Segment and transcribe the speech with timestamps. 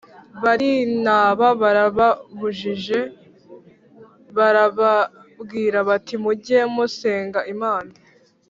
[0.43, 2.99] Barinaba barababujije
[4.37, 7.91] barababwira bati mujye musenga Imana